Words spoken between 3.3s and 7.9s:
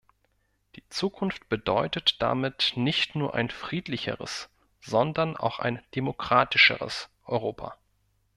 ein friedlicheres, sondern auch ein demokratischeres Europa.